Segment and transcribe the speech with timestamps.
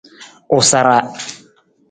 [0.57, 0.97] U sara.